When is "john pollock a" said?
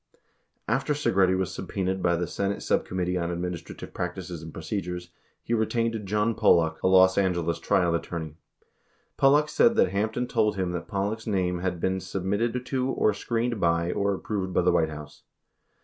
6.07-6.87